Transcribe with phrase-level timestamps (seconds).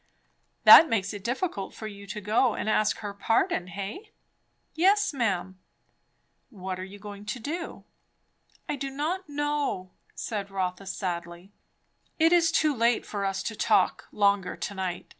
[0.63, 4.09] "That makes it difficult for you to go and ask her pardon, hey?"
[4.73, 5.59] "Yes, ma'am."
[6.49, 7.83] "What are you going to do?"
[8.67, 11.51] "I do not know," said Rotha sadly.
[12.17, 15.07] "It is too late for us to talk longer to night.